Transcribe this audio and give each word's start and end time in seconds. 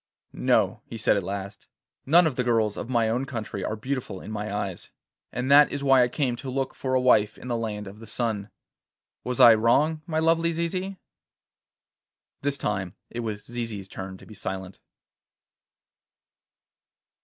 'No,' 0.33 0.81
he 0.87 0.97
said 0.97 1.15
at 1.15 1.21
last. 1.23 1.67
'None 2.07 2.25
of 2.25 2.35
the 2.35 2.43
girls 2.43 2.75
of 2.75 2.89
my 2.89 3.07
own 3.07 3.23
country 3.25 3.63
are 3.63 3.75
beautiful 3.75 4.19
in 4.19 4.31
my 4.31 4.51
eyes, 4.51 4.89
and 5.31 5.51
that 5.51 5.71
is 5.71 5.83
why 5.83 6.01
I 6.01 6.07
came 6.07 6.35
to 6.37 6.49
look 6.49 6.73
for 6.73 6.95
a 6.95 6.99
wife 6.99 7.37
in 7.37 7.49
the 7.49 7.55
land 7.55 7.85
of 7.85 7.99
the 7.99 8.07
sun. 8.07 8.49
Was 9.23 9.39
I 9.39 9.53
wrong, 9.53 10.01
my 10.07 10.17
lovely 10.17 10.53
Zizi?' 10.53 10.97
This 12.41 12.57
time 12.57 12.95
it 13.11 13.19
was 13.19 13.45
Zizi's 13.45 13.87
turn 13.87 14.17
to 14.17 14.25
be 14.25 14.33
silent. 14.33 14.79